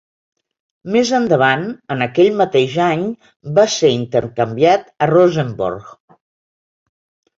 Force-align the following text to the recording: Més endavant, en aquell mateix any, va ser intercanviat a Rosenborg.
Més 0.95 1.09
endavant, 1.17 1.65
en 1.95 2.01
aquell 2.05 2.39
mateix 2.39 2.77
any, 2.85 3.03
va 3.59 3.67
ser 3.77 3.93
intercanviat 3.99 4.91
a 5.07 5.11
Rosenborg. 5.15 5.97